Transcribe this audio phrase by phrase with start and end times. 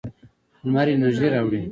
[0.65, 1.61] لمر انرژي راوړي.